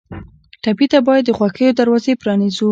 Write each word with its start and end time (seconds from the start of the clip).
ټپي 0.63 0.85
ته 0.91 0.99
باید 1.07 1.23
د 1.25 1.29
خوښیو 1.37 1.77
دروازې 1.79 2.13
پرانیزو. 2.21 2.69